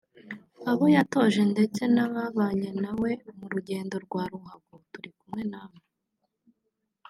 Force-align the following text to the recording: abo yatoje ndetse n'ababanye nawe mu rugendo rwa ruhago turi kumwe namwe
abo 0.69 0.85
yatoje 0.95 1.41
ndetse 1.53 1.81
n'ababanye 1.93 2.69
nawe 2.83 3.11
mu 3.37 3.45
rugendo 3.53 3.95
rwa 4.05 4.23
ruhago 4.31 4.73
turi 4.91 5.09
kumwe 5.17 5.41
namwe 5.51 5.83